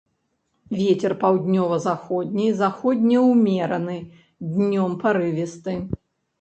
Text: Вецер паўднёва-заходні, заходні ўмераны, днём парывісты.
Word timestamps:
Вецер 0.79 1.13
паўднёва-заходні, 1.23 2.47
заходні 2.63 3.17
ўмераны, 3.29 3.97
днём 4.57 4.99
парывісты. 5.07 5.81